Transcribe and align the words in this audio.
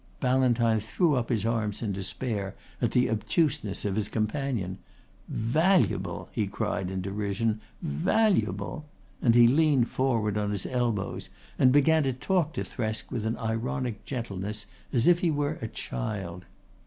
Ballantyne 0.19 0.79
threw 0.79 1.13
up 1.13 1.29
his 1.29 1.45
arms 1.45 1.83
in 1.83 1.91
despair 1.91 2.55
at 2.81 2.89
the 2.89 3.07
obtuseness 3.07 3.85
of 3.85 3.93
his 3.93 4.09
companion. 4.09 4.79
"Valuable!" 5.27 6.27
he 6.31 6.47
cried 6.47 6.89
in 6.89 7.03
derision. 7.03 7.61
"Valuable!" 7.83 8.83
and 9.21 9.35
he 9.35 9.47
leaned 9.47 9.89
forward 9.89 10.39
on 10.39 10.49
his 10.49 10.65
elbows 10.65 11.29
and 11.59 11.71
began 11.71 12.01
to 12.01 12.13
talk 12.13 12.51
to 12.53 12.61
Thresk 12.63 13.11
with 13.11 13.27
an 13.27 13.37
ironic 13.37 14.03
gentleness 14.03 14.65
as 14.91 15.05
if 15.07 15.19
he 15.19 15.29
were 15.29 15.59
a 15.61 15.67
child. 15.67 16.45